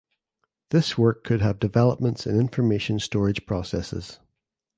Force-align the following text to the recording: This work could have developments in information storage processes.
This 0.71 0.97
work 0.97 1.23
could 1.23 1.41
have 1.41 1.59
developments 1.59 2.25
in 2.25 2.39
information 2.39 2.97
storage 2.97 3.45
processes. 3.45 4.17